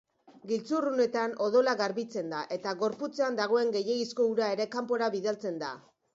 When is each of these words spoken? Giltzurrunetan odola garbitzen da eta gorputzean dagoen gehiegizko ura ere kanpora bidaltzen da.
Giltzurrunetan 0.51 1.35
odola 1.47 1.75
garbitzen 1.81 2.33
da 2.35 2.39
eta 2.57 2.73
gorputzean 2.81 3.39
dagoen 3.41 3.71
gehiegizko 3.77 4.27
ura 4.33 4.51
ere 4.57 4.69
kanpora 4.79 5.13
bidaltzen 5.19 5.63
da. 5.69 5.73